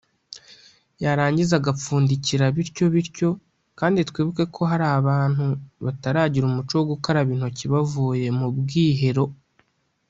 yarangiza 1.03 1.53
agapfundikira 1.57 2.45
bityo 2.55 2.85
bityo 2.93 3.29
kandi 3.79 3.99
twibuke 4.09 4.43
ko 4.55 4.61
hari 4.71 4.85
abantu 4.99 5.43
bataragira 5.85 6.45
umuco 6.47 6.73
wo 6.79 6.85
gukaraba 6.91 7.29
intoki 7.35 7.65
bavuye 7.73 8.27
mu 8.39 8.47
bwihero 8.57 9.25